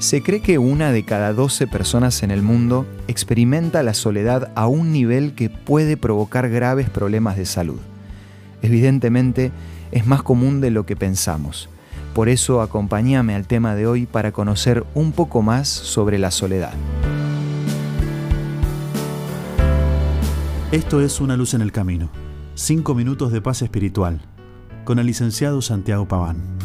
[0.00, 4.66] Se cree que una de cada 12 personas en el mundo experimenta la soledad a
[4.66, 7.78] un nivel que puede provocar graves problemas de salud.
[8.62, 9.52] Evidentemente,
[9.92, 11.68] es más común de lo que pensamos.
[12.14, 16.72] Por eso acompáñame al tema de hoy para conocer un poco más sobre la soledad.
[20.72, 22.08] Esto es Una luz en el camino.
[22.54, 24.22] Cinco minutos de paz espiritual.
[24.86, 26.59] Con el licenciado Santiago Paván.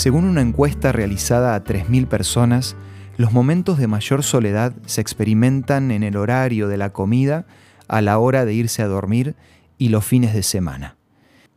[0.00, 2.74] Según una encuesta realizada a 3.000 personas,
[3.18, 7.44] los momentos de mayor soledad se experimentan en el horario de la comida,
[7.86, 9.36] a la hora de irse a dormir
[9.76, 10.96] y los fines de semana.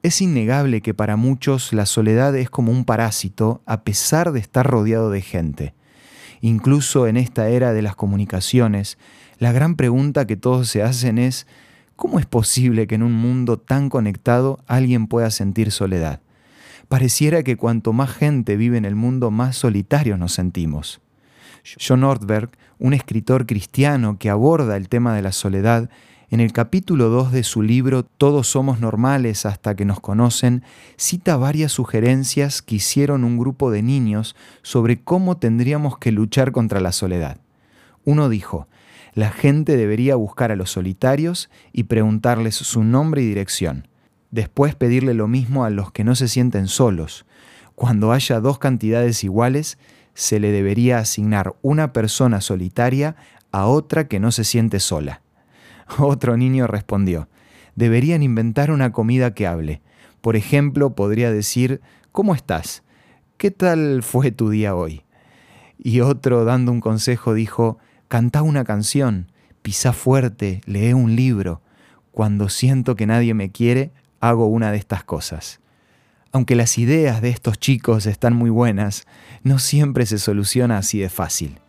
[0.01, 4.67] Es innegable que para muchos la soledad es como un parásito a pesar de estar
[4.67, 5.73] rodeado de gente.
[6.41, 8.97] Incluso en esta era de las comunicaciones,
[9.39, 11.47] la gran pregunta que todos se hacen es,
[11.95, 16.19] ¿cómo es posible que en un mundo tan conectado alguien pueda sentir soledad?
[16.87, 21.01] Pareciera que cuanto más gente vive en el mundo, más solitarios nos sentimos.
[21.79, 25.89] John Ortberg, un escritor cristiano que aborda el tema de la soledad,
[26.29, 30.63] en el capítulo 2 de su libro Todos somos normales hasta que nos conocen,
[30.97, 36.81] cita varias sugerencias que hicieron un grupo de niños sobre cómo tendríamos que luchar contra
[36.81, 37.37] la soledad.
[38.03, 38.67] Uno dijo,
[39.13, 43.87] la gente debería buscar a los solitarios y preguntarles su nombre y dirección.
[44.33, 47.27] Después pedirle lo mismo a los que no se sienten solos.
[47.75, 49.77] Cuando haya dos cantidades iguales,
[50.15, 53.15] se le debería asignar una persona solitaria
[53.51, 55.21] a otra que no se siente sola.
[55.99, 57.27] Otro niño respondió,
[57.75, 59.83] deberían inventar una comida que hable.
[60.19, 61.81] Por ejemplo, podría decir,
[62.11, 62.81] ¿cómo estás?
[63.37, 65.03] ¿Qué tal fue tu día hoy?
[65.77, 69.31] Y otro, dando un consejo, dijo, canta una canción,
[69.61, 71.61] pisa fuerte, lee un libro.
[72.11, 73.91] Cuando siento que nadie me quiere,
[74.23, 75.59] hago una de estas cosas.
[76.31, 79.05] Aunque las ideas de estos chicos están muy buenas,
[79.43, 81.59] no siempre se soluciona así de fácil.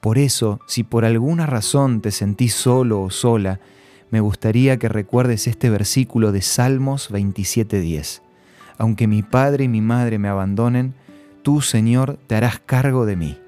[0.00, 3.58] Por eso, si por alguna razón te sentís solo o sola,
[4.10, 8.22] me gustaría que recuerdes este versículo de Salmos 27:10.
[8.78, 10.94] Aunque mi padre y mi madre me abandonen,
[11.42, 13.40] tú, Señor, te harás cargo de mí.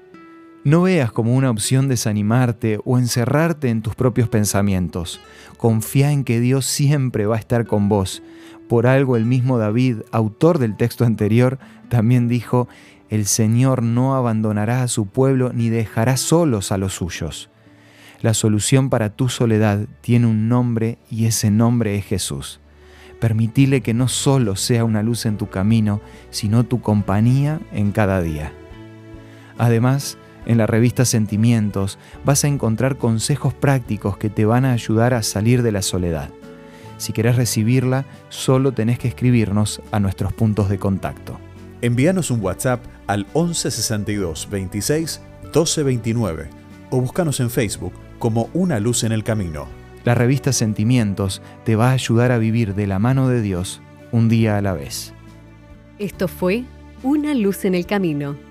[0.63, 5.19] No veas como una opción desanimarte o encerrarte en tus propios pensamientos.
[5.57, 8.21] Confía en que Dios siempre va a estar con vos.
[8.69, 11.57] Por algo el mismo David, autor del texto anterior,
[11.89, 12.67] también dijo,
[13.09, 17.49] el Señor no abandonará a su pueblo ni dejará solos a los suyos.
[18.21, 22.59] La solución para tu soledad tiene un nombre y ese nombre es Jesús.
[23.19, 28.21] Permitile que no solo sea una luz en tu camino, sino tu compañía en cada
[28.21, 28.53] día.
[29.57, 35.13] Además, en la revista Sentimientos vas a encontrar consejos prácticos que te van a ayudar
[35.13, 36.29] a salir de la soledad.
[36.97, 41.37] Si querés recibirla, solo tenés que escribirnos a nuestros puntos de contacto.
[41.81, 46.49] Envíanos un WhatsApp al 1162 26 12 29
[46.91, 49.67] o búscanos en Facebook como Una Luz en el Camino.
[50.03, 53.81] La revista Sentimientos te va a ayudar a vivir de la mano de Dios
[54.11, 55.13] un día a la vez.
[55.99, 56.65] Esto fue
[57.03, 58.50] Una Luz en el Camino